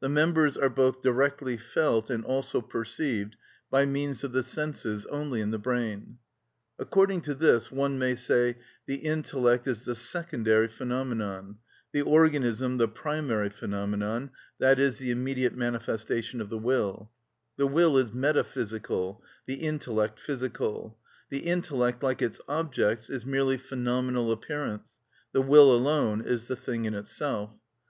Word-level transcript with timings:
The 0.00 0.08
members 0.08 0.56
are 0.56 0.70
both 0.70 1.02
directly 1.02 1.58
felt 1.58 2.08
and 2.08 2.24
also 2.24 2.62
perceived 2.62 3.36
by 3.70 3.84
means 3.84 4.24
of 4.24 4.32
the 4.32 4.42
senses 4.42 5.04
only 5.04 5.42
in 5.42 5.50
the 5.50 5.58
brain. 5.58 6.16
According 6.78 7.20
to 7.28 7.34
this 7.34 7.70
one 7.70 7.98
may 7.98 8.14
say: 8.14 8.56
The 8.86 8.94
intellect 8.94 9.66
is 9.68 9.84
the 9.84 9.94
secondary 9.94 10.68
phenomenon; 10.68 11.56
the 11.92 12.00
organism 12.00 12.78
the 12.78 12.88
primary 12.88 13.50
phenomenon, 13.50 14.30
that 14.58 14.78
is, 14.78 14.96
the 14.96 15.10
immediate 15.10 15.54
manifestation 15.54 16.40
of 16.40 16.48
the 16.48 16.56
will; 16.56 17.10
the 17.58 17.66
will 17.66 17.98
is 17.98 18.14
metaphysical, 18.14 19.22
the 19.44 19.56
intellect 19.56 20.18
physical;—the 20.18 21.40
intellect, 21.40 22.02
like 22.02 22.22
its 22.22 22.40
objects, 22.48 23.10
is 23.10 23.26
merely 23.26 23.58
phenomenal 23.58 24.32
appearance; 24.32 24.92
the 25.34 25.42
will 25.42 25.70
alone 25.76 26.22
is 26.24 26.48
the 26.48 26.56
thing 26.56 26.86
in 26.86 26.94
itself. 26.94 27.50